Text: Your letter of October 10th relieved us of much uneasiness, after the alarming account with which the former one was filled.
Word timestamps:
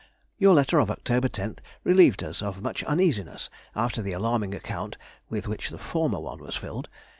Your 0.39 0.55
letter 0.55 0.79
of 0.79 0.89
October 0.89 1.29
10th 1.29 1.59
relieved 1.83 2.23
us 2.23 2.41
of 2.41 2.59
much 2.63 2.83
uneasiness, 2.85 3.51
after 3.75 4.01
the 4.01 4.13
alarming 4.13 4.55
account 4.55 4.97
with 5.29 5.47
which 5.47 5.69
the 5.69 5.77
former 5.77 6.19
one 6.19 6.39
was 6.39 6.55
filled. 6.55 6.89